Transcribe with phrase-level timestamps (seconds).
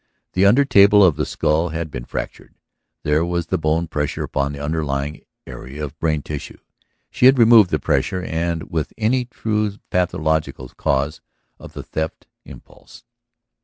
[0.33, 2.55] The under table of the skull had been fractured;
[3.03, 6.57] there was the bone pressure upon the underlying area of brain tissue.
[7.11, 11.21] She had removed the pressure and with it any true pathological cause
[11.59, 13.03] of the theft impulse.